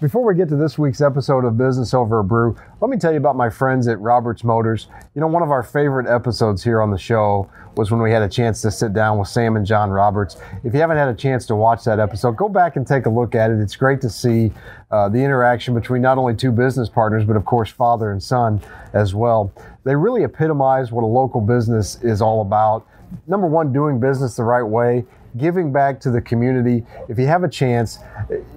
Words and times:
Before 0.00 0.24
we 0.24 0.34
get 0.34 0.48
to 0.48 0.56
this 0.56 0.78
week's 0.78 1.02
episode 1.02 1.44
of 1.44 1.58
Business 1.58 1.92
Over 1.92 2.20
a 2.20 2.24
Brew, 2.24 2.56
let 2.80 2.88
me 2.88 2.96
tell 2.96 3.10
you 3.12 3.18
about 3.18 3.36
my 3.36 3.50
friends 3.50 3.86
at 3.86 4.00
Roberts 4.00 4.42
Motors. 4.42 4.88
You 5.14 5.20
know, 5.20 5.26
one 5.26 5.42
of 5.42 5.50
our 5.50 5.62
favorite 5.62 6.06
episodes 6.06 6.64
here 6.64 6.80
on 6.80 6.90
the 6.90 6.96
show 6.96 7.50
was 7.76 7.90
when 7.90 8.00
we 8.00 8.10
had 8.10 8.22
a 8.22 8.28
chance 8.28 8.62
to 8.62 8.70
sit 8.70 8.94
down 8.94 9.18
with 9.18 9.28
Sam 9.28 9.56
and 9.56 9.66
John 9.66 9.90
Roberts. 9.90 10.38
If 10.64 10.72
you 10.72 10.80
haven't 10.80 10.96
had 10.96 11.08
a 11.08 11.14
chance 11.14 11.44
to 11.48 11.54
watch 11.54 11.84
that 11.84 12.00
episode, 12.00 12.38
go 12.38 12.48
back 12.48 12.76
and 12.76 12.86
take 12.86 13.04
a 13.04 13.10
look 13.10 13.34
at 13.34 13.50
it. 13.50 13.60
It's 13.60 13.76
great 13.76 14.00
to 14.00 14.08
see 14.08 14.52
uh, 14.90 15.10
the 15.10 15.18
interaction 15.18 15.74
between 15.74 16.00
not 16.00 16.16
only 16.16 16.34
two 16.34 16.50
business 16.50 16.88
partners, 16.88 17.26
but 17.26 17.36
of 17.36 17.44
course, 17.44 17.68
father 17.68 18.10
and 18.10 18.22
son 18.22 18.58
as 18.94 19.14
well. 19.14 19.52
They 19.84 19.94
really 19.94 20.24
epitomize 20.24 20.90
what 20.90 21.02
a 21.02 21.06
local 21.06 21.42
business 21.42 22.02
is 22.02 22.22
all 22.22 22.40
about. 22.40 22.86
Number 23.26 23.46
one, 23.46 23.70
doing 23.70 24.00
business 24.00 24.34
the 24.34 24.44
right 24.44 24.62
way 24.62 25.04
giving 25.36 25.72
back 25.72 26.00
to 26.00 26.10
the 26.10 26.20
community. 26.20 26.84
If 27.08 27.18
you 27.18 27.26
have 27.26 27.44
a 27.44 27.48
chance, 27.48 27.98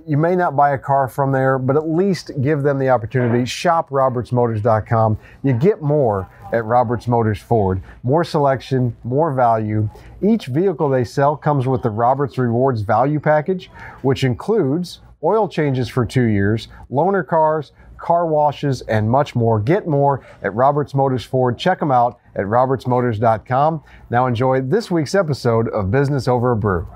you 0.07 0.17
may 0.17 0.35
not 0.35 0.55
buy 0.55 0.71
a 0.71 0.77
car 0.77 1.07
from 1.07 1.31
there, 1.31 1.57
but 1.57 1.75
at 1.75 1.87
least 1.87 2.31
give 2.41 2.63
them 2.63 2.79
the 2.79 2.89
opportunity. 2.89 3.45
Shop 3.45 3.89
robertsmotors.com. 3.89 5.17
You 5.43 5.53
get 5.53 5.81
more 5.81 6.29
at 6.51 6.65
Roberts 6.65 7.07
Motors 7.07 7.41
Ford. 7.41 7.81
More 8.03 8.23
selection, 8.23 8.95
more 9.03 9.33
value. 9.33 9.89
Each 10.21 10.45
vehicle 10.47 10.89
they 10.89 11.03
sell 11.03 11.35
comes 11.35 11.67
with 11.67 11.81
the 11.81 11.89
Roberts 11.89 12.37
Rewards 12.37 12.81
Value 12.81 13.19
Package, 13.19 13.69
which 14.01 14.23
includes 14.23 15.01
oil 15.23 15.47
changes 15.47 15.89
for 15.89 16.05
two 16.05 16.25
years, 16.25 16.67
loaner 16.91 17.25
cars, 17.25 17.71
car 17.97 18.27
washes, 18.27 18.81
and 18.81 19.09
much 19.09 19.33
more. 19.35 19.59
Get 19.59 19.87
more 19.87 20.25
at 20.41 20.53
Roberts 20.53 20.93
Motors 20.93 21.23
Ford. 21.23 21.57
Check 21.57 21.79
them 21.79 21.91
out 21.91 22.19
at 22.35 22.45
robertsmotors.com. 22.45 23.83
Now 24.09 24.27
enjoy 24.27 24.61
this 24.61 24.89
week's 24.89 25.15
episode 25.15 25.67
of 25.69 25.91
Business 25.91 26.27
Over 26.27 26.51
a 26.51 26.55
Brew. 26.55 26.87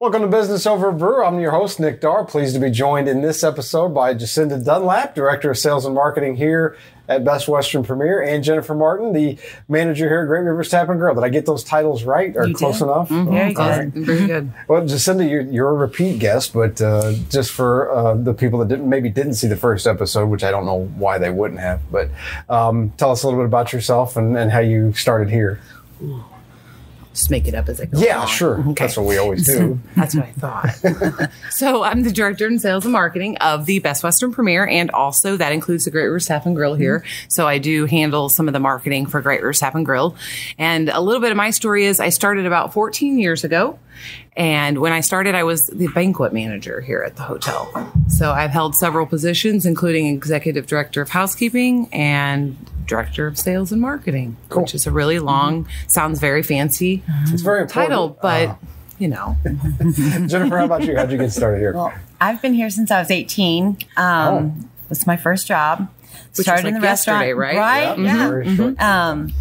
Welcome 0.00 0.22
to 0.22 0.28
Business 0.28 0.66
Over 0.66 0.92
Brew. 0.92 1.24
I'm 1.24 1.40
your 1.40 1.52
host, 1.52 1.80
Nick 1.80 2.00
Darr. 2.00 2.24
Pleased 2.28 2.54
to 2.54 2.60
be 2.60 2.70
joined 2.70 3.08
in 3.08 3.22
this 3.22 3.42
episode 3.42 3.94
by 3.94 4.12
Jacinda 4.12 4.62
Dunlap, 4.62 5.14
Director 5.14 5.50
of 5.52 5.56
Sales 5.58 5.86
and 5.86 5.94
Marketing 5.94 6.36
here 6.36 6.76
at 7.08 7.24
Best 7.24 7.48
Western 7.48 7.84
Premier, 7.84 8.20
and 8.22 8.42
Jennifer 8.44 8.74
Martin, 8.74 9.12
the 9.12 9.38
manager 9.68 10.06
here 10.08 10.22
at 10.22 10.26
Great 10.26 10.40
Rivers 10.42 10.68
Tap 10.68 10.88
and 10.88 10.98
Grill. 10.98 11.14
Did 11.14 11.24
I 11.24 11.28
get 11.30 11.46
those 11.46 11.62
titles 11.64 12.02
right 12.04 12.36
or 12.36 12.46
You 12.46 12.54
close 12.54 12.78
did. 12.80 12.84
enough? 12.84 13.08
Mhm. 13.08 13.30
Very 13.30 13.54
All 13.56 13.64
good. 13.68 13.78
right. 13.78 13.88
Very 13.92 14.26
good. 14.26 14.52
Well, 14.68 14.82
Jacinda, 14.82 15.28
you're, 15.30 15.42
you're 15.42 15.70
a 15.70 15.74
repeat 15.74 16.18
guest, 16.18 16.52
but 16.52 16.80
uh, 16.82 17.12
just 17.30 17.52
for 17.52 17.90
uh, 17.90 18.14
the 18.14 18.34
people 18.34 18.58
that 18.58 18.68
didn't, 18.68 18.88
maybe 18.88 19.08
didn't 19.08 19.34
see 19.34 19.46
the 19.46 19.56
first 19.56 19.86
episode, 19.86 20.26
which 20.26 20.44
I 20.44 20.50
don't 20.50 20.66
know 20.66 20.86
why 20.96 21.18
they 21.18 21.30
wouldn't 21.30 21.60
have, 21.60 21.80
but 21.90 22.10
um, 22.50 22.90
tell 22.98 23.10
us 23.12 23.22
a 23.22 23.26
little 23.26 23.40
bit 23.40 23.46
about 23.46 23.72
yourself 23.72 24.16
and, 24.16 24.36
and 24.36 24.50
how 24.50 24.60
you 24.60 24.92
started 24.94 25.30
here. 25.30 25.60
Just 27.14 27.30
make 27.30 27.46
it 27.46 27.54
up 27.54 27.68
as 27.68 27.80
I 27.80 27.84
go. 27.84 27.98
Yeah, 27.98 28.18
along. 28.18 28.28
sure. 28.28 28.60
Okay. 28.60 28.84
That's 28.84 28.96
what 28.96 29.06
we 29.06 29.18
always 29.18 29.46
do. 29.46 29.78
That's 29.96 30.16
what 30.16 30.24
I 30.24 30.32
thought. 30.32 31.30
so 31.50 31.84
I'm 31.84 32.02
the 32.02 32.10
director 32.10 32.46
in 32.48 32.58
sales 32.58 32.84
and 32.84 32.92
marketing 32.92 33.36
of 33.38 33.66
the 33.66 33.78
Best 33.78 34.02
Western 34.02 34.32
Premier, 34.32 34.66
and 34.66 34.90
also 34.90 35.36
that 35.36 35.52
includes 35.52 35.84
the 35.84 35.92
Great 35.92 36.06
Rivers 36.06 36.26
Tap 36.26 36.44
and 36.44 36.56
Grill 36.56 36.74
here. 36.74 37.04
So 37.28 37.46
I 37.46 37.58
do 37.58 37.86
handle 37.86 38.28
some 38.28 38.48
of 38.48 38.52
the 38.52 38.60
marketing 38.60 39.06
for 39.06 39.22
Great 39.22 39.42
Rivers 39.42 39.60
Tap 39.60 39.76
and 39.76 39.86
Grill. 39.86 40.16
And 40.58 40.88
a 40.88 41.00
little 41.00 41.20
bit 41.20 41.30
of 41.30 41.36
my 41.36 41.50
story 41.50 41.84
is 41.84 42.00
I 42.00 42.08
started 42.08 42.46
about 42.46 42.72
14 42.72 43.16
years 43.16 43.44
ago. 43.44 43.78
And 44.36 44.78
when 44.78 44.92
I 44.92 45.00
started, 45.00 45.34
I 45.34 45.44
was 45.44 45.66
the 45.68 45.86
banquet 45.88 46.32
manager 46.32 46.80
here 46.80 47.02
at 47.02 47.16
the 47.16 47.22
hotel. 47.22 47.92
So 48.08 48.32
I've 48.32 48.50
held 48.50 48.74
several 48.74 49.06
positions, 49.06 49.64
including 49.66 50.06
executive 50.06 50.66
director 50.66 51.00
of 51.02 51.10
housekeeping 51.10 51.88
and 51.92 52.56
director 52.86 53.26
of 53.26 53.38
sales 53.38 53.72
and 53.72 53.80
marketing, 53.80 54.36
which 54.52 54.74
is 54.74 54.86
a 54.86 54.90
really 54.90 55.18
long, 55.18 55.66
sounds 55.86 56.18
very 56.20 56.42
fancy 56.42 57.02
It's 57.28 57.42
very 57.42 57.66
title, 57.66 58.18
but 58.20 58.48
Uh, 58.50 58.54
you 58.98 59.08
know, 59.08 59.36
Jennifer, 59.44 60.58
how 60.58 60.64
about 60.66 60.84
you? 60.84 60.96
How'd 60.96 61.10
you 61.10 61.18
get 61.18 61.32
started 61.32 61.58
here? 61.58 61.72
Well, 61.72 61.92
I've 62.20 62.40
been 62.42 62.54
here 62.54 62.70
since 62.70 62.90
I 62.90 63.00
was 63.00 63.10
18. 63.10 63.78
Um, 63.96 64.68
It's 64.90 65.06
my 65.06 65.16
first 65.16 65.46
job. 65.46 65.88
Which 66.36 66.46
Started 66.46 66.64
was 66.64 66.74
in 66.74 66.80
the 66.80 66.86
restaurant, 66.86 67.36
right? 67.36 67.56
Right? 67.56 67.98
Yeah, 67.98 68.04
Yeah. 68.04 68.28
very 68.28 68.56
short. 68.56 68.80
Um, 68.80 69.32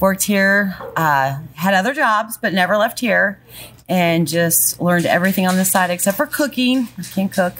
worked 0.00 0.22
here, 0.24 0.76
uh, 0.96 1.38
had 1.54 1.74
other 1.74 1.94
jobs, 1.94 2.38
but 2.38 2.52
never 2.52 2.76
left 2.76 3.00
here, 3.00 3.40
and 3.88 4.28
just 4.28 4.80
learned 4.80 5.06
everything 5.06 5.46
on 5.46 5.56
the 5.56 5.64
side 5.64 5.90
except 5.90 6.16
for 6.16 6.26
cooking. 6.26 6.88
I 6.98 7.02
can't 7.02 7.32
cook. 7.32 7.54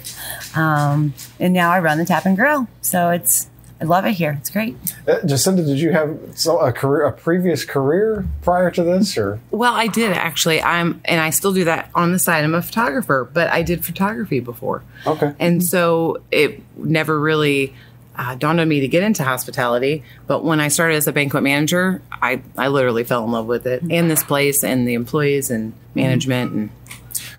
Um, 0.55 1.13
and 1.39 1.53
now 1.53 1.71
I 1.71 1.79
run 1.79 1.97
the 1.97 2.05
Tap 2.05 2.25
and 2.25 2.37
Grill. 2.37 2.67
So 2.81 3.09
it's, 3.09 3.49
I 3.81 3.85
love 3.85 4.05
it 4.05 4.11
here. 4.13 4.37
It's 4.39 4.49
great. 4.49 4.75
Uh, 5.07 5.19
Jacinda, 5.23 5.65
did 5.65 5.79
you 5.79 5.91
have 5.91 6.17
so, 6.35 6.59
a 6.59 6.71
career, 6.71 7.05
a 7.05 7.11
previous 7.11 7.65
career 7.65 8.25
prior 8.41 8.69
to 8.71 8.83
this, 8.83 9.17
or 9.17 9.39
well, 9.51 9.73
I 9.73 9.87
did 9.87 10.11
actually. 10.11 10.61
I'm, 10.61 11.01
and 11.05 11.19
I 11.19 11.29
still 11.31 11.53
do 11.53 11.63
that 11.63 11.89
on 11.95 12.11
the 12.11 12.19
side. 12.19 12.43
I'm 12.43 12.55
a 12.55 12.61
photographer, 12.61 13.29
but 13.31 13.49
I 13.49 13.63
did 13.63 13.83
photography 13.83 14.39
before. 14.39 14.83
okay? 15.07 15.33
And 15.39 15.63
so 15.63 16.21
it 16.29 16.61
never 16.77 17.19
really 17.19 17.73
uh, 18.19 18.35
dawned 18.35 18.59
on 18.59 18.67
me 18.67 18.81
to 18.81 18.87
get 18.87 19.01
into 19.01 19.23
hospitality. 19.23 20.03
But 20.27 20.43
when 20.43 20.59
I 20.59 20.67
started 20.67 20.95
as 20.95 21.07
a 21.07 21.13
banquet 21.13 21.41
manager, 21.41 22.01
I, 22.11 22.41
I 22.57 22.67
literally 22.67 23.05
fell 23.05 23.23
in 23.23 23.31
love 23.31 23.45
with 23.45 23.65
it 23.65 23.81
and 23.89 24.11
this 24.11 24.25
place 24.25 24.61
and 24.61 24.85
the 24.85 24.93
employees 24.93 25.49
and 25.49 25.71
management. 25.95 26.51
And 26.51 26.69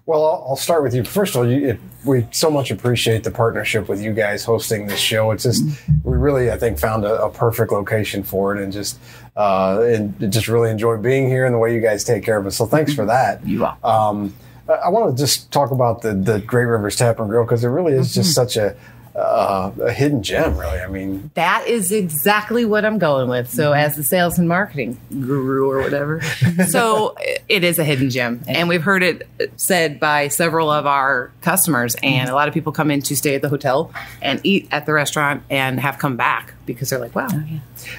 Well, 0.06 0.24
I'll, 0.24 0.46
I'll 0.48 0.56
start 0.56 0.82
with 0.82 0.94
you. 0.94 1.04
First 1.04 1.34
of 1.34 1.42
all, 1.42 1.50
you, 1.50 1.68
it, 1.68 1.80
we 2.06 2.26
so 2.30 2.50
much 2.50 2.70
appreciate 2.70 3.24
the 3.24 3.30
partnership 3.30 3.90
with 3.90 4.00
you 4.00 4.14
guys 4.14 4.42
hosting 4.42 4.86
this 4.86 4.98
show. 4.98 5.32
It's 5.32 5.42
just 5.42 5.64
we 6.02 6.16
really, 6.16 6.50
I 6.50 6.56
think, 6.56 6.78
found 6.78 7.04
a, 7.04 7.24
a 7.24 7.30
perfect 7.30 7.72
location 7.72 8.22
for 8.22 8.56
it, 8.56 8.62
and 8.62 8.72
just 8.72 8.98
uh, 9.36 9.82
and 9.82 10.32
just 10.32 10.48
really 10.48 10.70
enjoy 10.70 10.96
being 10.96 11.28
here 11.28 11.44
and 11.44 11.54
the 11.54 11.58
way 11.58 11.74
you 11.74 11.82
guys 11.82 12.04
take 12.04 12.24
care 12.24 12.38
of 12.38 12.46
us. 12.46 12.56
So 12.56 12.64
thanks 12.64 12.94
for 12.94 13.04
that. 13.04 13.46
You 13.46 13.66
are. 13.66 13.76
Um, 13.84 14.34
I, 14.66 14.72
I 14.72 14.88
want 14.88 15.14
to 15.14 15.22
just 15.22 15.50
talk 15.52 15.72
about 15.72 16.00
the 16.00 16.14
the 16.14 16.40
Great 16.40 16.64
Rivers 16.64 16.96
Tap 16.96 17.20
and 17.20 17.28
Grill 17.28 17.44
because 17.44 17.62
it 17.62 17.68
really 17.68 17.92
is 17.92 18.14
just 18.14 18.34
such 18.34 18.56
a 18.56 18.74
uh, 19.14 19.70
a 19.82 19.92
hidden 19.92 20.22
gem. 20.22 20.56
Really, 20.56 20.80
I 20.80 20.88
mean, 20.88 21.30
that 21.34 21.66
is 21.66 21.92
exactly 21.92 22.64
what 22.64 22.84
I'm 22.84 22.98
going 22.98 23.28
with. 23.28 23.50
So, 23.50 23.72
as 23.72 23.96
the 23.96 24.02
sales 24.02 24.38
and 24.38 24.48
marketing 24.48 25.00
guru 25.10 25.70
or 25.70 25.82
whatever, 25.82 26.20
so 26.68 27.16
it 27.48 27.64
is 27.64 27.78
a 27.78 27.84
hidden 27.84 28.10
gem, 28.10 28.42
and 28.46 28.68
we've 28.68 28.82
heard 28.82 29.02
it 29.02 29.28
said 29.56 30.00
by 30.00 30.28
several 30.28 30.70
of 30.70 30.86
our 30.86 31.32
customers, 31.40 31.96
and 32.02 32.28
a 32.28 32.34
lot 32.34 32.48
of 32.48 32.54
people 32.54 32.72
come 32.72 32.90
in 32.90 33.02
to 33.02 33.16
stay 33.16 33.34
at 33.34 33.42
the 33.42 33.48
hotel 33.48 33.92
and 34.22 34.40
eat 34.44 34.68
at 34.70 34.86
the 34.86 34.92
restaurant 34.92 35.42
and 35.50 35.80
have 35.80 35.98
come 35.98 36.16
back 36.16 36.54
because 36.74 36.90
they're 36.90 36.98
like, 36.98 37.14
"Wow, 37.14 37.28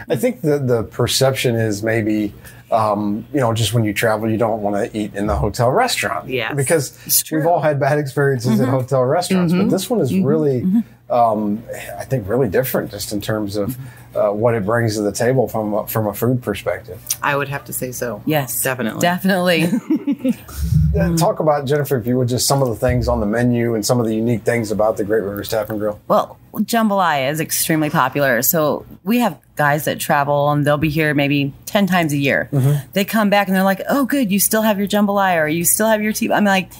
I 0.10 0.16
think 0.16 0.42
the 0.42 0.58
the 0.60 0.84
perception 0.84 1.56
is 1.56 1.84
maybe. 1.84 2.34
Um, 2.72 3.28
you 3.34 3.42
know, 3.42 3.54
just 3.54 3.74
when 3.74 3.84
you 3.84 3.94
travel, 3.94 4.30
you 4.30 4.38
don't 4.38 4.62
want 4.62 4.78
to 4.78 4.98
eat 4.98 5.14
in 5.14 5.28
the 5.28 5.36
hotel 5.36 5.70
restaurant. 5.70 6.30
Yes. 6.30 6.56
Because 6.56 7.26
we've 7.30 7.46
all 7.46 7.60
had 7.60 7.82
bad 7.82 8.00
experiences 8.00 8.62
at 8.62 8.70
hotel 8.70 9.04
restaurants, 9.04 9.52
but 9.52 9.70
this 9.70 9.90
one 9.90 10.00
is 10.00 10.18
really, 10.18 10.64
um, 11.10 11.62
I 12.00 12.06
think, 12.06 12.30
really 12.30 12.48
different 12.48 12.90
just 12.90 13.12
in 13.12 13.20
terms 13.20 13.58
of 13.58 13.78
uh, 14.16 14.30
what 14.30 14.56
it 14.56 14.66
brings 14.66 14.96
to 14.96 15.02
the 15.02 15.12
table 15.12 15.50
from 15.50 15.74
a, 15.74 15.86
from 15.86 16.08
a 16.08 16.14
food 16.14 16.42
perspective. 16.42 16.98
I 17.22 17.36
would 17.36 17.50
have 17.50 17.66
to 17.66 17.74
say 17.74 17.92
so." 17.92 18.24
Yes. 18.26 18.64
definitely. 18.64 19.02
Definitely. 19.02 20.38
Uh, 20.92 21.16
talk 21.16 21.40
about 21.40 21.66
Jennifer, 21.66 21.96
if 21.98 22.06
you 22.06 22.18
would, 22.18 22.28
just 22.28 22.46
some 22.46 22.62
of 22.62 22.68
the 22.68 22.76
things 22.76 23.08
on 23.08 23.22
the 23.22 23.26
menu 23.26 23.76
and 23.76 23.86
some 23.86 24.02
of 24.02 24.06
the 24.06 24.14
unique 24.14 24.44
things 24.44 24.72
about 24.72 24.98
the 24.98 25.06
Great 25.06 25.24
Rivers 25.24 25.48
Tap 25.48 25.70
and 25.70 25.80
Grill. 25.80 26.02
Well, 26.10 26.38
jambalaya 26.54 27.32
is 27.32 27.40
extremely 27.40 27.90
popular. 27.90 28.42
So 28.42 28.86
we 29.04 29.20
have 29.20 29.40
guys 29.56 29.86
that 29.86 30.00
travel 30.00 30.50
and 30.52 30.66
they'll 30.66 30.78
be 30.78 30.90
here 30.90 31.14
maybe 31.14 31.54
10 31.66 31.88
times 31.88 32.14
a 32.14 32.18
year. 32.18 32.50
Mm-hmm. 32.52 32.92
They 32.94 33.06
come 33.06 33.30
back 33.30 33.48
and 33.48 33.56
they're 33.56 33.64
like, 33.64 33.82
oh, 33.90 34.06
good, 34.06 34.32
you 34.32 34.40
still 34.40 34.62
have 34.62 34.78
your 34.78 34.88
jambalaya 34.88 35.38
or 35.38 35.48
you 35.48 35.66
still 35.66 35.88
have 35.88 36.02
your 36.02 36.14
tea. 36.14 36.32
I'm 36.32 36.46
like, 36.46 36.72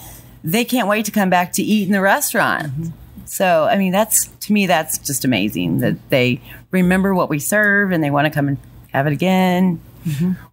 they 0.44 0.64
can't 0.64 0.88
wait 0.88 1.06
to 1.06 1.10
come 1.10 1.30
back 1.30 1.52
to 1.54 1.62
eat 1.62 1.86
in 1.86 1.92
the 1.92 2.00
restaurant. 2.00 2.66
Mm-hmm. 2.66 2.86
So, 3.26 3.64
I 3.64 3.78
mean, 3.78 3.92
that's 3.92 4.26
to 4.26 4.52
me, 4.52 4.66
that's 4.66 4.98
just 4.98 5.24
amazing 5.24 5.78
that 5.78 6.10
they 6.10 6.40
remember 6.70 7.14
what 7.14 7.30
we 7.30 7.38
serve 7.38 7.92
and 7.92 8.02
they 8.02 8.10
want 8.10 8.26
to 8.26 8.30
come 8.30 8.48
and 8.48 8.58
have 8.92 9.06
it 9.06 9.12
again. 9.12 9.80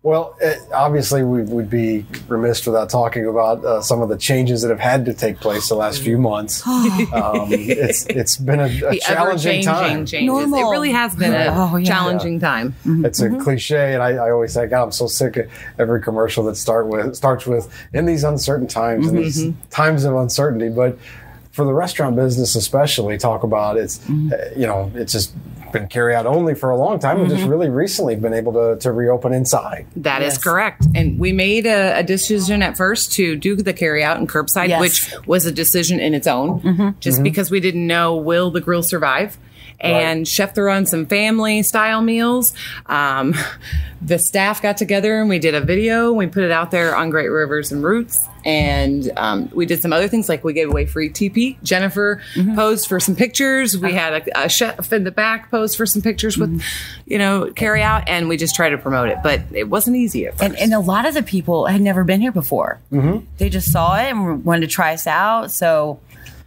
Well, 0.04 0.36
uh 0.44 0.54
obviously, 0.74 1.24
we 1.24 1.44
would 1.44 1.70
be 1.70 2.06
remiss 2.28 2.66
without 2.66 2.90
talking 2.90 3.26
about 3.28 3.64
uh, 3.66 3.82
some 3.82 4.02
of 4.02 4.10
the 4.10 4.18
changes 4.18 4.62
that 4.62 4.70
have 4.70 4.80
had 4.80 5.06
to 5.06 5.14
take 5.14 5.38
place 5.40 5.70
the 5.70 5.76
last 5.76 6.02
few 6.02 6.18
months. 6.18 6.66
um, 6.68 7.48
it's 7.52 8.06
it's 8.08 8.38
been 8.38 8.60
a, 8.60 8.66
a 8.88 8.98
challenging 9.00 9.64
time. 9.64 10.06
changes. 10.06 10.30
It 10.52 10.64
really 10.72 10.92
has 10.92 11.16
been 11.16 11.34
a 11.34 11.48
Oh, 11.52 11.76
yeah. 11.78 11.88
challenging 11.88 12.40
time. 12.40 12.76
It's 12.86 13.20
a 13.20 13.30
cliche, 13.40 13.94
and 13.94 14.02
I, 14.04 14.12
I 14.14 14.32
always 14.32 14.54
say, 14.54 14.68
God, 14.68 14.84
I'm 14.86 14.92
so 14.92 15.08
sick 15.08 15.38
of 15.38 15.50
every 15.78 16.02
commercial 16.02 16.44
that 16.46 16.56
start 16.56 16.88
with 16.88 17.16
starts 17.16 17.46
with 17.46 17.72
in 17.94 18.06
these 18.06 18.24
uncertain 18.24 18.68
times 18.68 19.08
and 19.08 19.18
these 19.18 19.48
times 19.70 20.04
of 20.06 20.16
uncertainty. 20.16 20.70
But 20.70 20.98
for 21.60 21.66
the 21.66 21.74
restaurant 21.74 22.16
business, 22.16 22.56
especially, 22.56 23.18
talk 23.18 23.44
about 23.44 23.76
it's 23.76 24.00
uh, 24.10 24.54
you 24.56 24.66
know 24.66 24.90
it's 24.96 25.12
just 25.12 25.34
been 25.74 25.90
carry 25.90 26.16
out 26.16 26.26
only 26.26 26.56
for 26.56 26.70
a 26.70 26.78
long 26.78 27.00
time, 27.00 27.20
and 27.20 27.28
just 27.28 27.42
mm-hmm. 27.42 27.52
really 27.52 27.70
recently 27.70 28.16
been 28.16 28.34
able 28.34 28.54
to 28.54 28.80
to 28.80 28.94
reopen 28.94 29.34
inside. 29.34 29.86
That 29.98 30.22
is 30.22 30.36
Yes. 30.36 30.44
correct. 30.44 30.86
And 30.96 31.20
we 31.20 31.34
made 31.34 31.66
a, 31.66 32.00
a 32.00 32.04
decision 32.04 32.64
at 32.64 32.78
first 32.78 33.12
to 33.14 33.36
do 33.36 33.58
the 33.58 33.74
carry 33.74 34.06
out 34.06 34.16
and 34.16 34.30
curbside, 34.30 34.70
Yes. 34.70 34.80
which 34.80 35.28
was 35.28 35.46
a 35.46 35.52
decision 35.52 36.00
in 36.00 36.14
its 36.14 36.28
own, 36.28 36.62
mm-hmm. 36.62 36.90
just 37.02 37.22
because 37.24 37.52
we 37.52 37.60
didn't 37.60 37.86
know 37.86 38.16
will 38.16 38.52
the 38.52 38.62
grill 38.62 38.82
survive. 38.82 39.38
And 39.82 40.20
Right. 40.20 40.28
Chef 40.28 40.56
threw 40.56 40.72
on 40.72 40.86
some 40.86 41.06
family 41.06 41.64
style 41.64 42.02
meals. 42.02 42.54
Um, 42.86 43.34
the 44.02 44.18
staff 44.18 44.62
got 44.62 44.78
together 44.78 45.20
and 45.20 45.30
we 45.30 45.40
did 45.40 45.56
a 45.56 45.62
video. 45.62 46.14
We 46.14 46.28
put 46.28 46.44
it 46.44 46.52
out 46.52 46.72
there 46.72 46.96
on 46.96 47.10
Great 47.10 47.30
Rivers 47.30 47.72
and 47.72 47.84
Routes. 47.84 48.26
And 48.46 49.12
um, 49.18 49.50
we 49.54 49.66
did 49.66 49.82
some 49.82 49.92
other 49.92 50.08
things 50.08 50.30
like 50.30 50.44
we 50.46 50.54
gave 50.54 50.70
away 50.70 50.86
free 50.86 51.10
TP. 51.10 51.62
Jennifer 51.62 52.22
posed 52.56 52.88
for 52.88 53.00
some 53.00 53.16
pictures. 53.16 53.78
We 53.78 53.94
had 53.94 54.28
a, 54.28 54.46
a 54.46 54.50
chef 54.50 54.94
in 54.94 55.04
the 55.04 55.12
back 55.12 55.52
pose 55.52 55.76
for 55.76 55.86
some 55.86 56.02
pictures 56.02 56.38
with, 56.38 56.62
you 57.06 57.18
know, 57.18 57.52
carry 57.54 57.82
out, 57.82 58.08
and 58.08 58.30
we 58.30 58.38
just 58.38 58.56
tried 58.56 58.70
to 58.70 58.78
promote 58.78 59.10
it. 59.10 59.18
But 59.22 59.42
it 59.52 59.66
wasn't 59.66 59.98
easy 59.98 60.26
at 60.26 60.38
first. 60.38 60.44
And, 60.44 60.58
and 60.58 60.74
a 60.74 60.80
lot 60.80 61.06
of 61.06 61.14
the 61.14 61.24
people 61.24 61.66
had 61.66 61.82
never 61.82 62.06
been 62.06 62.22
here 62.22 62.32
before. 62.32 62.80
Mm-hmm. 62.94 63.26
They 63.38 63.50
just 63.50 63.74
saw 63.74 63.98
it 63.98 64.10
and 64.10 64.46
wanted 64.46 64.62
to 64.62 64.68
try 64.68 64.94
us 64.94 65.06
out. 65.06 65.52
So 65.52 66.00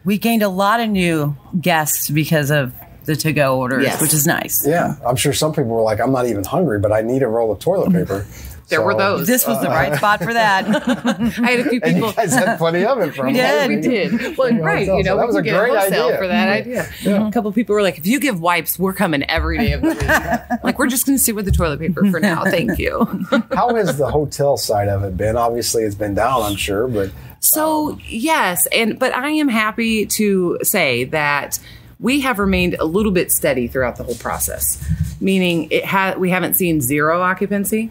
we 0.02 0.16
gained 0.16 0.42
a 0.42 0.48
lot 0.48 0.80
of 0.80 0.88
new 0.88 1.36
guests 1.60 2.08
because 2.08 2.50
of 2.50 2.72
the 3.04 3.16
to 3.16 3.32
go 3.32 3.58
orders, 3.58 3.84
Yes. 3.84 4.00
which 4.00 4.12
is 4.14 4.26
nice. 4.26 4.66
Yeah, 4.66 4.94
I'm 5.06 5.16
sure 5.16 5.32
some 5.32 5.52
people 5.52 5.70
were 5.70 5.82
like, 5.82 6.00
I'm 6.00 6.12
not 6.12 6.26
even 6.26 6.44
hungry, 6.44 6.78
but 6.78 6.92
I 6.92 7.02
need 7.02 7.22
a 7.22 7.28
roll 7.28 7.50
of 7.52 7.58
toilet 7.58 7.90
mm-hmm. 7.90 7.98
paper. 7.98 8.26
there 8.68 8.80
were 8.80 8.94
those. 8.94 9.26
This 9.26 9.46
was 9.46 9.60
the 9.60 9.68
uh, 9.70 9.74
right 9.74 9.94
spot 9.96 10.22
for 10.22 10.32
that. 10.32 10.64
I 11.38 11.50
had 11.50 11.60
a 11.60 11.68
few 11.68 11.80
And 11.82 11.94
people. 11.94 12.08
you 12.08 12.14
guys 12.14 12.32
had 12.32 12.56
plenty 12.58 12.84
of 12.86 12.98
it 13.00 13.14
from 13.14 13.26
We 13.26 13.32
did. 13.34 13.68
we 13.68 13.76
did. 13.80 14.38
Well, 14.38 14.52
right. 14.58 14.86
so- 14.86 14.96
You 14.96 15.02
know, 15.02 15.12
so 15.12 15.16
that 15.18 15.26
was 15.26 15.36
could 15.36 15.40
a 15.40 15.50
get 15.50 15.58
great 15.58 15.78
wholesale 15.78 16.06
idea. 16.06 16.16
for 16.18 16.28
that 16.28 16.48
idea. 16.48 16.82
Mm-hmm. 16.84 17.26
A 17.26 17.32
couple 17.32 17.48
of 17.50 17.54
people 17.54 17.74
were 17.74 17.82
like, 17.82 17.98
if 17.98 18.06
you 18.06 18.18
give 18.18 18.40
wipes, 18.40 18.78
we're 18.78 18.94
coming 18.94 19.24
every 19.24 19.58
day 19.58 19.72
of 19.72 19.82
the 19.82 19.88
week. 19.88 20.62
like, 20.64 20.78
we're 20.78 20.86
just 20.86 21.04
going 21.04 21.18
to 21.18 21.22
sit 21.22 21.34
with 21.34 21.44
the 21.44 21.52
toilet 21.52 21.80
paper 21.80 22.08
for 22.10 22.18
now. 22.20 22.44
Thank 22.44 22.78
you. 22.78 23.04
How 23.52 23.74
has 23.74 23.98
the 23.98 24.08
hotel 24.10 24.56
side 24.56 24.88
of 24.88 25.02
it 25.04 25.16
been? 25.18 25.36
Obviously, 25.36 25.82
it's 25.82 25.94
been 25.96 26.14
down, 26.14 26.40
I'm 26.42 26.56
sure, 26.56 26.88
but 26.88 27.10
So 27.40 27.90
um, 27.92 28.00
yes, 28.06 28.66
and 28.72 28.98
but 28.98 29.14
I 29.14 29.30
am 29.30 29.48
happy 29.48 30.06
to 30.06 30.58
say 30.62 31.04
that 31.04 31.58
we 32.02 32.20
have 32.20 32.38
remained 32.38 32.74
a 32.74 32.84
little 32.84 33.12
bit 33.12 33.32
steady 33.32 33.68
throughout 33.68 33.96
the 33.96 34.02
whole 34.02 34.16
process, 34.16 34.84
meaning 35.20 35.68
it 35.70 35.84
ha- 35.84 36.16
we 36.18 36.28
haven't 36.28 36.54
seen 36.54 36.80
zero 36.82 37.22
occupancy. 37.22 37.90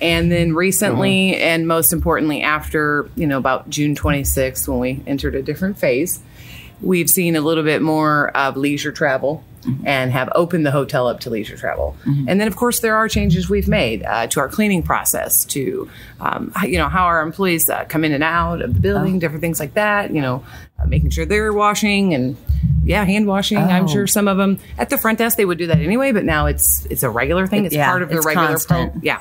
And 0.00 0.30
then 0.30 0.54
recently, 0.54 1.34
uh-huh. 1.34 1.44
and 1.44 1.68
most 1.68 1.92
importantly, 1.92 2.40
after 2.40 3.10
you 3.16 3.26
know 3.26 3.36
about 3.36 3.68
June 3.68 3.96
26th, 3.96 4.68
when 4.68 4.78
we 4.78 5.02
entered 5.08 5.34
a 5.34 5.42
different 5.42 5.76
phase, 5.76 6.20
we've 6.80 7.10
seen 7.10 7.34
a 7.34 7.40
little 7.40 7.64
bit 7.64 7.82
more 7.82 8.28
of 8.36 8.56
leisure 8.56 8.92
travel 8.92 9.42
and 9.84 10.10
have 10.12 10.28
opened 10.34 10.64
the 10.64 10.70
hotel 10.70 11.06
up 11.08 11.20
to 11.20 11.30
leisure 11.30 11.56
travel. 11.56 11.96
And 12.26 12.40
then, 12.40 12.48
of 12.48 12.56
course, 12.56 12.80
there 12.80 12.96
are 12.96 13.08
changes 13.08 13.48
we've 13.50 13.68
made 13.68 14.02
uh, 14.04 14.26
to 14.28 14.40
our 14.40 14.48
cleaning 14.48 14.82
process, 14.82 15.44
to 15.46 15.88
um, 16.20 16.52
you 16.62 16.78
know 16.78 16.88
how 16.88 17.04
our 17.04 17.20
employees 17.22 17.68
uh, 17.68 17.84
come 17.84 18.04
in 18.04 18.12
and 18.12 18.24
out 18.24 18.60
of 18.62 18.74
the 18.74 18.80
building, 18.80 19.18
different 19.18 19.40
things 19.42 19.60
like 19.60 19.74
that. 19.74 20.12
You 20.12 20.20
know, 20.22 20.44
uh, 20.78 20.86
making 20.86 21.10
sure 21.10 21.26
they're 21.26 21.52
washing 21.52 22.14
and 22.14 22.36
yeah, 22.84 23.04
hand 23.04 23.26
washing. 23.26 23.58
I'm 23.58 23.84
Oh. 23.84 23.88
sure 23.88 24.06
some 24.06 24.28
of 24.28 24.36
them 24.38 24.58
at 24.78 24.88
the 24.90 24.98
front 24.98 25.18
desk 25.18 25.36
they 25.36 25.44
would 25.44 25.58
do 25.58 25.66
that 25.66 25.78
anyway, 25.78 26.12
but 26.12 26.24
now 26.24 26.46
it's 26.46 26.86
it's 26.86 27.02
a 27.02 27.10
regular 27.10 27.46
thing. 27.46 27.64
It's 27.66 27.74
Yeah, 27.74 27.88
part 27.90 28.02
of 28.02 28.10
it's 28.12 28.24
regular 28.24 28.58
pro- 28.66 28.92
yeah. 29.02 29.20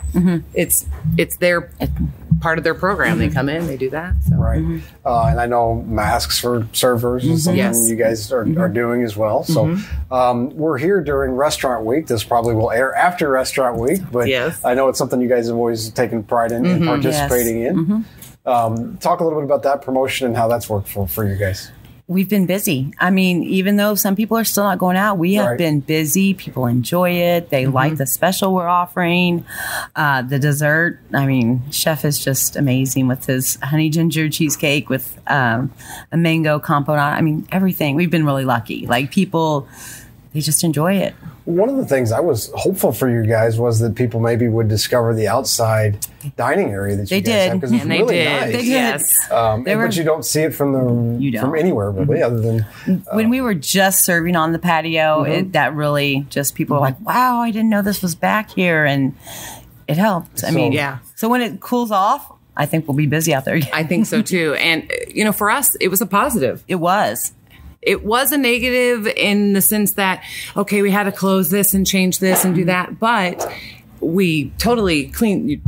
It's 0.53 0.85
it's 1.17 1.37
their 1.37 1.69
part 2.39 2.57
of 2.57 2.63
their 2.63 2.73
program. 2.75 3.17
They 3.19 3.29
come 3.29 3.49
in, 3.49 3.67
they 3.67 3.77
do 3.77 3.89
that. 3.91 4.13
So. 4.29 4.35
right. 4.35 4.63
Uh, 5.05 5.25
and 5.27 5.39
I 5.39 5.45
know 5.45 5.75
masks 5.87 6.39
for 6.39 6.67
servers 6.73 7.25
is 7.25 7.43
something 7.45 7.57
Yes. 7.57 7.77
Mm-hmm. 7.79 7.89
you 7.91 7.95
guys 7.95 8.31
are, 8.31 8.41
are 8.59 8.69
doing 8.69 9.03
as 9.03 9.15
well. 9.17 9.43
So 9.43 9.77
um, 10.11 10.49
we're 10.55 10.77
here 10.77 11.01
during 11.01 11.31
Restaurant 11.31 11.85
Week. 11.85 12.07
This 12.07 12.23
probably 12.23 12.55
will 12.55 12.71
air 12.71 12.93
after 12.95 13.29
Restaurant 13.29 13.79
Week, 13.79 14.01
but 14.11 14.27
Yes. 14.27 14.57
Mm-hmm. 14.57 14.67
I 14.67 14.73
know 14.73 14.89
it's 14.89 14.97
something 14.99 15.21
you 15.21 15.29
guys 15.29 15.47
have 15.47 15.55
always 15.55 15.89
taken 15.91 16.23
pride 16.23 16.51
in 16.51 16.65
and 16.65 16.85
participating 16.85 17.61
in. 17.63 18.05
Um, 18.45 18.97
talk 18.99 19.19
a 19.19 19.23
little 19.25 19.39
bit 19.39 19.45
about 19.45 19.63
that 19.63 19.81
promotion 19.81 20.25
and 20.27 20.35
how 20.37 20.47
that's 20.47 20.69
worked 20.69 20.87
for, 20.87 21.05
for 21.07 21.27
you 21.27 21.35
guys. 21.35 21.69
We've 22.09 22.29
been 22.29 22.45
busy. 22.45 22.93
I 22.99 23.09
mean, 23.09 23.43
even 23.43 23.75
though 23.75 23.93
some 23.95 24.15
people 24.15 24.37
are 24.37 24.45
still 24.45 24.63
not 24.63 24.77
going 24.77 24.95
out, 24.95 25.17
we 25.17 25.33
have 25.33 25.45
Right. 25.47 25.57
been 25.57 25.81
busy. 25.81 26.33
People 26.33 26.65
enjoy 26.65 27.09
it. 27.11 27.49
They 27.49 27.67
like 27.67 27.97
the 27.97 28.05
special 28.07 28.53
we're 28.53 28.65
offering. 28.69 29.43
Uh, 29.93 30.21
the 30.21 30.39
dessert, 30.39 30.99
I 31.13 31.25
mean, 31.25 31.63
Chef 31.69 32.05
is 32.05 32.17
just 32.23 32.55
amazing 32.55 33.09
with 33.09 33.25
his 33.25 33.57
honey 33.61 33.89
ginger 33.89 34.29
cheesecake 34.29 34.89
with 34.89 35.19
um, 35.27 35.69
a 36.09 36.15
mango 36.15 36.59
compote 36.59 36.97
on. 36.97 37.13
it. 37.13 37.17
I 37.17 37.21
mean, 37.21 37.45
everything. 37.51 37.95
We've 37.95 38.09
been 38.11 38.25
really 38.25 38.45
lucky. 38.45 38.87
Like 38.87 39.11
people, 39.11 39.67
they 40.37 40.41
just 40.41 40.63
enjoy 40.63 40.93
it. 40.93 41.15
One 41.45 41.67
of 41.67 41.77
the 41.77 41.85
things 41.85 42.11
I 42.11 42.19
was 42.19 42.51
hopeful 42.53 42.91
for 42.91 43.09
you 43.09 43.25
guys 43.25 43.57
was 43.59 43.79
that 43.79 43.95
people 43.95 44.19
maybe 44.19 44.47
would 44.47 44.67
discover 44.67 45.15
the 45.15 45.27
outside 45.27 46.05
dining 46.35 46.69
area 46.69 46.95
that 46.95 47.09
They 47.09 47.15
you 47.17 47.21
guys 47.23 47.33
did. 47.33 47.49
have 47.49 47.57
because 47.59 47.71
it's 47.71 47.81
And 47.81 47.89
really 47.91 48.15
did. 48.17 48.25
nice. 48.41 48.45
They 48.51 48.51
did. 48.57 48.65
Yes. 48.67 49.31
Um, 49.31 49.63
They 49.63 49.71
and- 49.71 49.79
were- 49.79 49.87
but 49.87 49.95
you 49.97 50.03
don't 50.03 50.23
see 50.23 50.41
it 50.43 50.53
from 50.53 50.73
the 50.73 51.19
You 51.23 51.31
don't. 51.31 51.41
from 51.41 51.55
anywhere 51.55 51.89
really, 51.89 52.21
other 52.21 52.39
than 52.39 52.65
when 53.13 53.29
we 53.31 53.41
were 53.41 53.55
just 53.55 54.05
serving 54.05 54.35
on 54.35 54.51
the 54.51 54.59
patio, 54.59 55.23
it, 55.23 55.53
that 55.53 55.73
really 55.73 56.27
just 56.29 56.53
people 56.53 56.75
were 56.75 56.81
like, 56.81 56.99
"Wow, 57.01 57.39
I 57.41 57.49
didn't 57.49 57.69
know 57.69 57.81
this 57.81 58.03
was 58.03 58.13
back 58.13 58.51
here," 58.51 58.85
and 58.85 59.15
it 59.87 59.97
helped. 59.97 60.43
I 60.43 60.49
So- 60.49 60.55
mean, 60.55 60.71
Yeah. 60.73 60.97
So 61.15 61.27
when 61.29 61.41
it 61.41 61.61
cools 61.61 61.89
off, 61.89 62.31
I 62.55 62.67
think 62.67 62.87
we'll 62.87 62.97
be 62.97 63.07
busy 63.07 63.33
out 63.33 63.45
there. 63.45 63.59
I 63.73 63.83
think 63.83 64.05
so 64.05 64.21
too. 64.33 64.53
And 64.59 64.83
uh, 64.83 64.95
you 65.09 65.23
know, 65.25 65.31
for 65.31 65.49
us, 65.49 65.73
it 65.81 65.87
was 65.87 66.01
a 66.01 66.05
positive. 66.05 66.63
it 66.67 66.75
was. 66.75 67.31
It 67.81 68.03
was 68.03 68.31
a 68.31 68.37
negative 68.37 69.07
in 69.07 69.53
the 69.53 69.61
sense 69.61 69.91
that 69.93 70.23
okay 70.55 70.81
we 70.81 70.91
had 70.91 71.03
to 71.03 71.11
close 71.11 71.49
this 71.49 71.73
and 71.73 71.85
change 71.87 72.19
this 72.19 72.43
and 72.45 72.55
do 72.55 72.65
that 72.65 72.99
but 72.99 73.51
we 73.99 74.49
totally 74.59 75.07
clean 75.07 75.59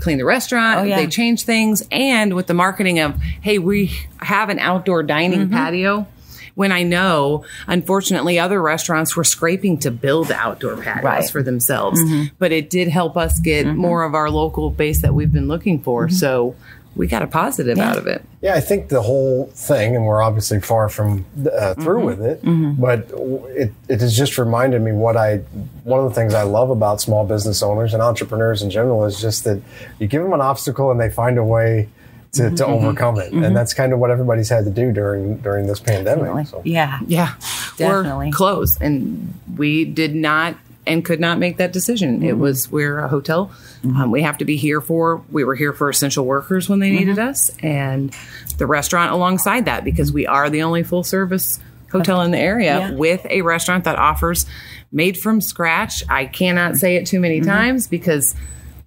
clean 0.00 0.18
the 0.18 0.24
restaurant 0.24 0.80
Oh, 0.80 0.82
yeah. 0.84 0.96
they 0.96 1.06
changed 1.06 1.46
things 1.46 1.82
and 1.90 2.34
with 2.34 2.46
the 2.46 2.54
marketing 2.54 2.98
of 3.00 3.20
hey 3.40 3.58
we 3.58 3.92
have 4.20 4.48
an 4.50 4.58
outdoor 4.58 5.02
dining 5.02 5.40
Mm-hmm. 5.46 5.54
patio 5.54 6.06
when 6.54 6.72
I 6.72 6.82
know, 6.82 7.44
unfortunately, 7.68 8.40
other 8.40 8.60
restaurants 8.60 9.14
were 9.14 9.22
scraping 9.22 9.78
to 9.78 9.92
build 9.92 10.32
outdoor 10.32 10.76
patios 10.76 11.04
Right. 11.04 11.22
Mm-hmm. 11.22 11.30
for 11.32 11.42
themselves. 11.44 12.00
But 12.40 12.50
it 12.50 12.68
did 12.68 12.88
help 12.88 13.16
us 13.16 13.38
get 13.38 13.64
more 13.76 14.02
of 14.02 14.16
our 14.16 14.28
local 14.28 14.68
base 14.70 15.02
that 15.02 15.14
we've 15.14 15.30
been 15.32 15.46
looking 15.46 15.80
for. 15.80 16.08
So 16.08 16.56
we 16.98 17.06
got 17.06 17.22
a 17.22 17.26
positive 17.26 17.78
Mm-hmm. 17.78 17.80
Yeah. 17.86 17.90
out 17.90 17.96
of 17.98 18.06
it. 18.06 18.22
Yeah, 18.42 18.54
I 18.54 18.60
think 18.60 18.88
the 18.88 19.00
whole 19.02 19.46
thing, 19.54 19.96
and 19.96 20.04
we're 20.04 20.20
obviously 20.22 20.60
far 20.60 20.88
from 20.90 21.24
uh, 21.50 21.74
through 21.74 22.04
with 22.04 22.20
it, 22.20 22.40
but 22.78 23.10
it, 23.56 23.72
it 23.88 24.00
has 24.00 24.16
just 24.16 24.36
reminded 24.36 24.82
me 24.82 24.92
what 24.92 25.16
I, 25.16 25.38
one 25.84 26.00
of 26.00 26.08
the 26.08 26.14
things 26.14 26.34
I 26.34 26.42
love 26.42 26.70
about 26.70 27.00
small 27.00 27.24
business 27.24 27.62
owners 27.62 27.94
and 27.94 28.02
entrepreneurs 28.02 28.60
in 28.62 28.68
general 28.70 29.04
is 29.06 29.20
just 29.20 29.44
that 29.44 29.62
you 29.98 30.06
give 30.06 30.22
them 30.22 30.32
an 30.34 30.40
obstacle 30.40 30.90
and 30.90 31.00
they 31.00 31.08
find 31.10 31.38
a 31.38 31.44
way 31.44 31.88
to, 32.32 32.50
to 32.50 32.66
overcome 32.66 33.18
it. 33.18 33.32
And 33.32 33.56
that's 33.56 33.72
kind 33.74 33.92
of 33.92 33.98
what 33.98 34.10
everybody's 34.10 34.48
had 34.50 34.64
to 34.66 34.70
do 34.70 34.92
during 34.92 35.38
during 35.38 35.66
this 35.66 35.80
pandemic. 35.80 36.46
So. 36.46 36.60
Yeah. 36.64 37.00
Yeah, 37.06 37.34
Definitely. 37.76 38.26
we're 38.26 38.32
close, 38.32 38.76
and 38.80 39.34
we 39.56 39.84
did 39.86 40.14
not 40.14 40.54
and 40.88 41.04
could 41.04 41.20
not 41.20 41.38
make 41.38 41.58
that 41.58 41.72
decision. 41.72 42.22
It 42.22 42.32
mm-hmm. 42.32 42.40
was 42.40 42.70
we're 42.72 42.98
a 42.98 43.08
hotel. 43.08 43.50
Mm-hmm. 43.82 43.96
Um, 43.96 44.10
we 44.10 44.22
have 44.22 44.38
to 44.38 44.44
be 44.44 44.56
here 44.56 44.80
for. 44.80 45.22
We 45.30 45.44
were 45.44 45.54
here 45.54 45.72
for 45.72 45.88
essential 45.88 46.24
workers 46.24 46.68
when 46.68 46.78
they 46.80 46.90
needed 46.90 47.16
mm-hmm. 47.16 47.28
us, 47.28 47.50
and 47.62 48.14
the 48.56 48.66
restaurant 48.66 49.12
alongside 49.12 49.66
that 49.66 49.84
because 49.84 50.12
we 50.12 50.26
are 50.26 50.50
the 50.50 50.62
only 50.62 50.82
full 50.82 51.04
service 51.04 51.60
hotel 51.92 52.20
in 52.22 52.32
the 52.32 52.38
area 52.38 52.78
Yeah. 52.78 52.90
with 52.92 53.24
a 53.30 53.42
restaurant 53.42 53.84
that 53.84 53.96
offers 53.96 54.46
made 54.90 55.18
from 55.18 55.40
scratch. 55.40 56.02
I 56.08 56.26
cannot 56.26 56.76
say 56.76 56.96
it 56.96 57.06
too 57.06 57.20
many 57.20 57.40
times 57.40 57.86
because. 57.86 58.34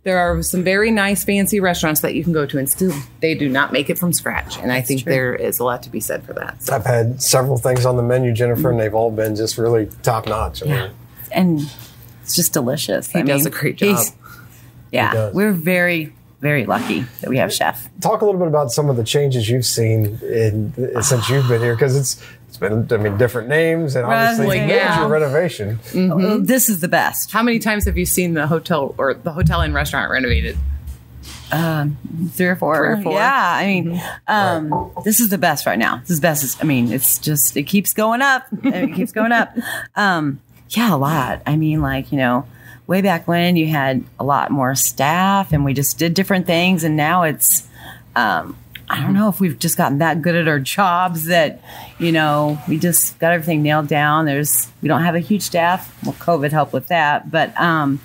There 0.04 0.18
are 0.18 0.42
some 0.42 0.64
very 0.64 0.90
nice, 0.90 1.24
fancy 1.24 1.60
restaurants 1.60 2.02
that 2.02 2.16
you 2.16 2.24
can 2.24 2.34
go 2.34 2.48
to, 2.48 2.58
and 2.58 2.68
still 2.68 2.92
they 3.20 3.36
do 3.36 3.48
not 3.48 3.72
make 3.72 3.88
it 3.88 4.00
from 4.00 4.14
scratch. 4.14 4.58
And 4.58 4.72
I 4.72 4.82
think 4.82 5.04
there 5.04 5.36
is 5.36 5.60
a 5.60 5.64
lot 5.64 5.84
to 5.84 5.92
be 5.92 6.00
said 6.00 6.24
for 6.24 6.34
that. 6.34 6.64
So. 6.64 6.74
I've 6.74 6.88
had 6.88 7.22
several 7.22 7.60
things 7.60 7.86
on 7.86 7.98
the 7.98 8.02
menu, 8.02 8.34
Jennifer, 8.34 8.72
and 8.72 8.80
they've 8.80 8.96
all 8.96 9.12
been 9.12 9.36
just 9.36 9.60
really 9.60 9.92
top 10.02 10.26
notch. 10.26 10.64
I 10.64 10.66
mean, 10.66 10.92
And 11.32 11.62
it's 12.32 12.38
just 12.38 12.54
delicious. 12.54 13.12
He 13.12 13.24
does 13.24 13.46
a 13.46 13.50
great 13.50 13.76
job. 13.76 14.00
Yeah. 14.92 15.32
We're 15.34 15.52
very, 15.52 16.14
very 16.40 16.66
lucky 16.66 17.02
that 17.20 17.30
we 17.30 17.38
have 17.38 17.52
Chef. 17.52 17.90
talk 18.00 18.22
a 18.22 18.26
little 18.26 18.40
bit 18.40 18.48
about 18.48 18.72
some 18.72 18.90
of 18.90 18.96
the 18.96 19.04
changes 19.04 19.50
you've 19.50 19.66
seen 19.66 20.18
in, 20.22 20.74
since 21.04 21.30
you've 21.30 21.48
been 21.50 21.62
here, 21.62 21.76
because 21.76 21.96
it's 21.98 22.22
it's 22.48 22.58
been 22.58 22.88
I 22.92 22.98
mean 22.98 23.18
different 23.18 23.48
names 23.50 23.96
and 23.96 24.06
obviously 24.06 24.48
Well, 24.48 24.58
major 24.68 24.76
yeah. 24.76 25.08
renovation. 25.08 25.80
Oh, 25.96 26.38
This 26.40 26.70
is 26.70 26.80
the 26.80 26.88
best. 26.88 27.32
How 27.32 27.44
many 27.44 27.60
times 27.60 27.86
have 27.86 27.98
you 27.98 28.06
seen 28.06 28.34
the 28.34 28.48
hotel 28.48 28.96
or 28.98 29.14
the 29.14 29.32
hotel 29.34 29.60
and 29.62 29.74
restaurant 29.74 30.10
renovated? 30.12 30.58
Three 31.52 32.48
or 32.48 32.56
four. 32.56 32.76
Three 32.78 33.00
or 33.00 33.02
four? 33.04 33.14
Yeah. 33.14 33.52
I 33.56 33.66
mean, 33.68 34.02
um, 34.28 34.92
this 35.04 35.20
is 35.20 35.30
the 35.30 35.38
best 35.38 35.66
right 35.66 35.78
now. 35.80 35.98
This 35.98 36.12
is 36.12 36.20
best. 36.22 36.62
I 36.64 36.66
mean, 36.66 36.92
it's 36.94 37.18
just, 37.20 37.56
it 37.58 37.64
keeps 37.64 37.94
going 37.94 38.22
up. 38.22 38.46
It 38.64 38.94
keeps 38.96 39.12
going 39.12 39.32
up. 39.34 39.54
Um, 39.96 40.40
yeah, 40.72 40.94
a 40.94 40.98
lot. 40.98 41.42
I 41.46 41.56
mean, 41.56 41.82
like, 41.82 42.12
you 42.12 42.18
know, 42.18 42.48
way 42.88 43.02
back 43.02 43.28
when 43.28 43.56
you 43.56 43.68
had 43.68 44.04
a 44.20 44.24
lot 44.24 44.52
more 44.52 44.76
staff 44.76 45.54
and 45.54 45.64
we 45.64 45.74
just 45.74 45.98
did 45.98 46.14
different 46.14 46.46
things. 46.46 46.84
And 46.84 46.96
now 46.96 47.24
it's, 47.24 47.68
um, 48.16 48.58
I 48.90 49.00
don't 49.02 49.14
know 49.14 49.30
if 49.30 49.40
we've 49.40 49.58
just 49.58 49.78
gotten 49.78 50.00
that 50.00 50.22
good 50.22 50.36
at 50.36 50.48
our 50.48 50.60
jobs 50.60 51.26
that, 51.26 51.62
you 52.00 52.12
know, 52.12 52.60
we 52.68 52.78
just 52.78 53.18
got 53.20 53.32
everything 53.32 53.62
nailed 53.62 53.88
down. 53.88 54.26
There's, 54.26 54.70
we 54.82 54.88
don't 54.88 55.04
have 55.04 55.16
a 55.16 55.20
huge 55.20 55.44
staff. 55.44 55.96
Well, 56.04 56.14
COVID 56.16 56.52
helped 56.52 56.74
with 56.74 56.88
that. 56.88 57.32
But, 57.32 57.58
um, 57.60 58.02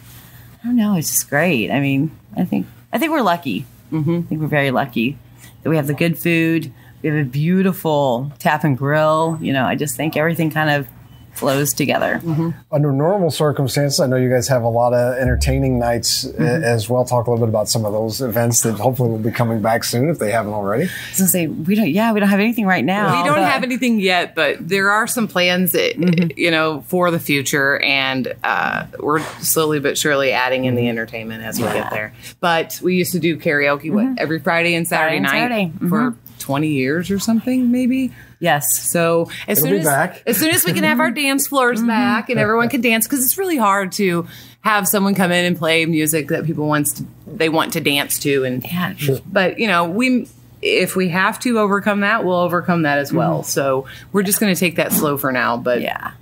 I 0.62 0.66
don't 0.66 0.76
know. 0.76 0.96
It's 0.96 1.10
just 1.10 1.30
great. 1.30 1.70
I 1.70 1.78
mean, 1.78 2.10
I 2.36 2.44
think 2.44 2.66
I 2.92 2.98
think 2.98 3.12
we're 3.12 3.22
lucky. 3.22 3.66
Mm-hmm. 3.92 4.16
I 4.16 4.22
think 4.22 4.40
we're 4.40 4.48
very 4.48 4.72
lucky 4.72 5.16
that 5.62 5.70
we 5.70 5.76
have 5.76 5.86
the 5.86 5.94
good 5.94 6.18
food. 6.18 6.72
We 7.02 7.08
have 7.08 7.18
a 7.18 7.28
beautiful 7.28 8.32
tap 8.40 8.64
and 8.64 8.76
grill. 8.76 9.38
You 9.40 9.52
know, 9.52 9.64
I 9.64 9.76
just 9.76 9.96
think 9.96 10.16
everything 10.16 10.50
kind 10.50 10.70
of 10.70 10.88
flows 11.36 11.74
together. 11.74 12.20
Mm-hmm. 12.22 12.50
Under 12.72 12.92
normal 12.92 13.30
circumstances, 13.30 14.00
I 14.00 14.06
know 14.06 14.16
you 14.16 14.30
guys 14.30 14.48
have 14.48 14.62
a 14.62 14.68
lot 14.68 14.92
of 14.92 15.18
entertaining 15.18 15.78
nights 15.78 16.24
uh, 16.24 16.28
mm-hmm. 16.28 16.64
as 16.64 16.88
well. 16.88 17.04
Talk 17.04 17.26
a 17.26 17.30
little 17.30 17.46
bit 17.46 17.50
about 17.50 17.68
some 17.68 17.84
of 17.84 17.92
those 17.92 18.20
events 18.20 18.62
that 18.62 18.74
hopefully 18.74 19.10
will 19.10 19.18
be 19.18 19.30
coming 19.30 19.60
back 19.62 19.84
soon 19.84 20.08
if 20.08 20.18
they 20.18 20.30
haven't 20.30 20.52
already. 20.52 20.84
I 20.84 21.10
was 21.10 21.18
gonna 21.18 21.28
say 21.28 21.46
we 21.46 21.74
don't. 21.74 21.90
Yeah, 21.90 22.12
we 22.12 22.20
don't 22.20 22.28
have 22.28 22.40
anything 22.40 22.66
right 22.66 22.84
now. 22.84 23.22
We 23.22 23.28
don't 23.28 23.38
but- 23.38 23.48
have 23.48 23.62
anything 23.62 24.00
yet, 24.00 24.34
but 24.34 24.66
there 24.66 24.90
are 24.90 25.06
some 25.06 25.28
plans, 25.28 25.72
that, 25.72 25.96
mm-hmm. 25.96 26.38
you 26.38 26.50
know, 26.50 26.82
for 26.88 27.10
the 27.10 27.18
future, 27.18 27.78
and 27.78 28.34
uh, 28.44 28.86
we're 28.98 29.20
slowly 29.40 29.80
but 29.80 29.96
surely 29.98 30.32
adding 30.32 30.64
in 30.64 30.74
the 30.74 30.88
entertainment 30.88 31.42
as 31.42 31.58
we 31.58 31.64
get 31.64 31.90
there. 31.90 32.14
But 32.40 32.80
we 32.82 32.96
used 32.96 33.12
to 33.12 33.18
do 33.18 33.38
karaoke 33.38 33.92
what 33.92 34.18
every 34.18 34.38
Friday 34.38 34.74
and 34.74 34.86
Saturday 34.86 35.20
Friday 35.20 35.44
and 35.44 35.50
night 35.50 35.72
Saturday. 35.72 35.88
for 35.88 36.16
twenty 36.38 36.68
years 36.68 37.10
or 37.10 37.18
something, 37.18 37.70
maybe. 37.72 38.12
Yes. 38.40 38.78
So 38.90 39.30
as 39.48 39.58
It'll 39.58 39.68
soon 39.68 39.72
be 39.76 39.78
as 39.80 39.84
back. 39.86 40.22
as 40.26 40.36
soon 40.36 40.50
as 40.54 40.64
we 40.64 40.72
can 40.72 40.84
have 40.84 41.00
our 41.00 41.10
dance 41.22 41.46
floors 41.48 41.82
back 41.82 42.28
and 42.30 42.38
everyone 42.38 42.68
can 42.68 42.80
dance, 42.80 43.06
because 43.06 43.24
it's 43.24 43.38
really 43.38 43.56
hard 43.56 43.92
to 43.92 44.26
have 44.60 44.86
someone 44.88 45.14
come 45.14 45.30
in 45.32 45.44
and 45.44 45.56
play 45.56 45.86
music 45.86 46.28
that 46.28 46.44
people 46.44 46.66
wants 46.66 46.94
to, 46.94 47.06
they 47.26 47.48
want 47.48 47.72
to 47.74 47.80
dance 47.80 48.18
to, 48.20 48.44
and 48.44 48.64
Yeah. 48.64 48.94
but 49.26 49.58
you 49.58 49.66
know 49.68 49.88
we 49.88 50.28
if 50.62 50.96
we 50.96 51.08
have 51.10 51.38
to 51.40 51.58
overcome 51.60 52.00
that, 52.00 52.24
we'll 52.24 52.36
overcome 52.40 52.82
that 52.82 52.98
as 52.98 53.12
well. 53.12 53.42
So 53.42 53.86
we're 54.12 54.22
just 54.24 54.40
going 54.40 54.52
to 54.54 54.58
take 54.58 54.76
that 54.76 54.90
slow 54.92 55.16
for 55.18 55.30
now. 55.30 55.56
But 55.58 55.82
Yeah. 55.82 56.12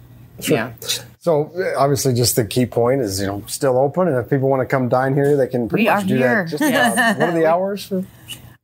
yeah, 0.41 0.73
So 1.21 1.53
obviously, 1.79 2.13
just 2.15 2.37
the 2.37 2.45
key 2.45 2.67
point 2.67 3.01
is 3.01 3.21
you 3.21 3.27
know 3.27 3.43
still 3.47 3.79
open, 3.79 4.09
and 4.09 4.17
if 4.19 4.29
people 4.29 4.49
want 4.51 4.61
to 4.61 4.67
come 4.67 4.89
dine 4.89 5.15
here, 5.15 5.37
they 5.37 5.47
can 5.47 5.69
pretty 5.69 5.85
We 5.85 5.91
much 5.91 6.05
are 6.05 6.07
do 6.07 6.17
here. 6.17 6.45
that. 6.45 6.51
Just, 6.51 6.63
uh, 6.63 7.15
what 7.19 7.29
are 7.31 7.33
the 7.33 7.47
hours? 7.47 7.87
For? 7.87 8.05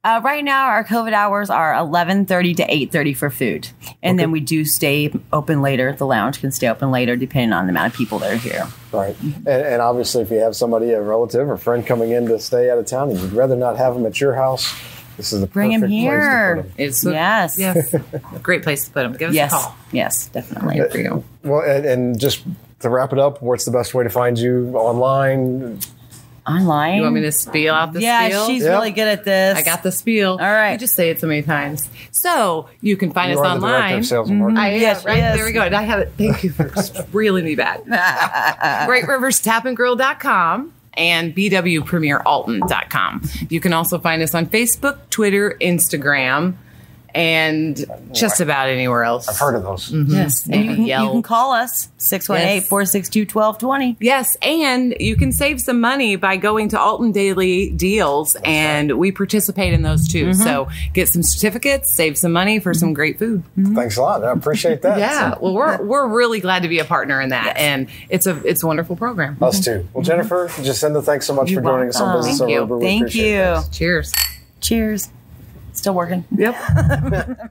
Uh, 0.02 0.18
right 0.24 0.42
now, 0.42 0.64
our 0.68 0.82
COVID 0.82 1.12
hours 1.12 1.50
are 1.50 1.74
eleven 1.74 2.24
thirty 2.24 2.54
to 2.54 2.64
eight 2.74 2.90
thirty 2.90 3.12
for 3.12 3.28
food, 3.28 3.68
and 4.02 4.18
then 4.18 4.30
we 4.30 4.40
do 4.40 4.64
stay 4.64 5.12
open 5.30 5.60
later. 5.60 5.92
The 5.92 6.06
lounge 6.06 6.40
can 6.40 6.50
stay 6.52 6.68
open 6.68 6.90
later, 6.90 7.16
depending 7.16 7.52
on 7.52 7.66
the 7.66 7.70
amount 7.70 7.92
of 7.92 7.98
people 7.98 8.18
that 8.20 8.32
are 8.32 8.36
here. 8.36 8.66
Right, 8.92 9.14
and, 9.20 9.46
and 9.46 9.82
obviously, 9.82 10.22
if 10.22 10.30
you 10.30 10.38
have 10.38 10.56
somebody, 10.56 10.92
a 10.92 11.02
relative 11.02 11.50
or 11.50 11.58
friend 11.58 11.86
coming 11.86 12.12
in 12.12 12.26
to 12.28 12.38
stay 12.38 12.70
out 12.70 12.78
of 12.78 12.86
town, 12.86 13.10
and 13.10 13.18
you'd 13.20 13.32
rather 13.34 13.56
not 13.56 13.76
have 13.76 13.92
them 13.92 14.06
at 14.06 14.18
your 14.22 14.34
house, 14.34 14.74
this 15.18 15.34
is 15.34 15.42
the 15.42 15.46
Bring 15.46 15.74
'em 15.74 15.82
perfect 15.82 15.90
place 15.92 16.00
to 16.00 16.08
here. 16.10 16.56
put 16.56 16.64
'em. 16.64 16.72
it's 16.78 17.04
a, 17.06 17.10
Yes. 17.12 17.58
yes, 17.58 17.94
great 18.42 18.62
place 18.62 18.86
to 18.86 18.90
put 18.92 19.02
them. 19.02 19.12
Give 19.18 19.28
us 19.28 19.34
Yes, 19.34 19.52
a 19.52 19.54
call. 19.54 19.74
yes, 19.92 20.26
definitely. 20.28 20.80
For 20.88 20.96
you. 20.98 21.24
Well, 21.44 21.60
and, 21.60 21.84
and 21.84 22.18
just 22.18 22.42
to 22.78 22.88
wrap 22.88 23.12
it 23.12 23.18
up, 23.18 23.42
what's 23.42 23.66
the 23.66 23.70
best 23.70 23.92
way 23.92 24.04
to 24.04 24.08
find 24.10 24.38
you 24.38 24.72
online? 24.74 25.78
Online. 26.50 26.96
You 26.96 27.02
want 27.02 27.14
me 27.14 27.20
to 27.22 27.32
spiel 27.32 27.74
out 27.74 27.92
the 27.92 28.00
spiel? 28.00 28.08
yeah, 28.08 28.28
spiel? 28.28 28.46
she's 28.46 28.62
Yeah. 28.64 28.70
really 28.70 28.90
good 28.90 29.08
at 29.08 29.24
this. 29.24 29.58
I 29.58 29.62
got 29.62 29.82
the 29.82 29.92
spiel. 29.92 30.32
All 30.32 30.38
right. 30.38 30.72
You 30.72 30.78
just 30.78 30.94
say 30.96 31.10
it 31.10 31.20
so 31.20 31.26
many 31.26 31.42
times. 31.42 31.88
So 32.10 32.68
you 32.80 32.96
can 32.96 33.12
find 33.12 33.32
You 33.32 33.38
us 33.40 33.46
are 33.46 33.54
the 33.54 33.60
director 33.60 33.76
online. 33.76 33.98
of 33.98 34.06
sales 34.06 34.28
and 34.30 34.40
mm-hmm. 34.40 34.54
marketing. 34.54 34.62
I 34.64 34.74
am, 34.74 34.80
Yes, 34.80 35.04
right? 35.04 35.16
yes. 35.18 35.36
There 35.36 35.44
we 35.46 35.52
go. 35.52 35.62
And 35.62 35.74
I 35.76 35.82
have 35.82 36.00
it. 36.00 36.12
Thank 36.18 36.42
you 36.44 36.50
for 36.50 36.70
reeling 37.12 37.44
me 37.44 37.54
back. 37.54 37.84
Great 38.86 39.06
Rivers 39.06 39.40
Tap 39.40 39.64
and 39.64 39.76
Grill.com 39.76 40.72
and 40.94 41.34
bwpremieralton.com. 41.34 43.22
You 43.48 43.60
can 43.60 43.72
also 43.72 43.98
find 43.98 44.22
us 44.22 44.34
on 44.34 44.46
Facebook, 44.46 44.98
Twitter, 45.10 45.56
Instagram, 45.60 46.54
and 47.14 47.84
just 48.12 48.40
about 48.40 48.68
anywhere 48.68 49.04
else. 49.04 49.28
I've 49.28 49.38
heard 49.38 49.54
of 49.54 49.62
those. 49.62 49.90
Mm-hmm. 49.90 50.12
Yes, 50.12 50.46
and 50.46 50.54
you 50.64 50.74
can, 50.74 50.84
you 50.86 51.10
can 51.12 51.22
call 51.22 51.52
us 51.52 51.88
618-462-1220. 51.98 53.96
Yes, 54.00 54.36
and 54.42 54.94
you 54.98 55.16
can 55.16 55.32
save 55.32 55.60
some 55.60 55.80
money 55.80 56.16
by 56.16 56.36
going 56.36 56.68
to 56.70 56.80
Alton 56.80 57.12
Daily 57.12 57.70
Deals, 57.70 58.36
and 58.44 58.98
we 58.98 59.12
participate 59.12 59.72
in 59.72 59.82
those 59.82 60.08
too. 60.08 60.30
Mm-hmm. 60.30 60.42
So 60.42 60.68
get 60.92 61.08
some 61.08 61.22
certificates, 61.22 61.90
save 61.90 62.18
some 62.18 62.32
money 62.32 62.60
for 62.60 62.74
some 62.74 62.92
great 62.94 63.18
food. 63.18 63.42
Mm-hmm. 63.58 63.74
Thanks 63.74 63.96
a 63.96 64.02
lot. 64.02 64.24
I 64.24 64.32
appreciate 64.32 64.82
that. 64.82 65.00
Yeah, 65.10 65.36
well, 65.40 65.54
we're 65.54 65.82
we're 65.82 66.06
really 66.06 66.40
glad 66.40 66.62
to 66.62 66.68
be 66.68 66.78
a 66.78 66.84
partner 66.84 67.22
in 67.22 67.30
that, 67.30 67.56
and 67.56 67.88
it's 68.10 68.26
a 68.26 68.36
it's 68.46 68.62
a 68.62 68.66
wonderful 68.66 68.96
program. 68.96 69.38
Us 69.40 69.64
too. 69.64 69.70
Well, 69.70 70.02
mm-hmm. 70.02 70.02
Jennifer, 70.02 70.48
Jacinda, 70.48 71.02
thanks 71.02 71.26
so 71.26 71.34
much 71.34 71.50
You're 71.50 71.62
for 71.62 71.70
joining 71.70 71.88
us 71.88 72.00
on 72.00 72.08
welcome. 72.08 72.20
Business 72.28 72.38
Thank 72.40 72.58
Over 72.58 72.74
you. 72.74 72.80
We 72.80 72.84
Thank 72.84 73.14
you. 73.14 73.40
it. 73.40 73.72
Cheers. 73.72 74.12
Cheers. 74.60 75.10
Still 75.80 75.94
working. 75.94 76.26
Yep. 76.36 77.50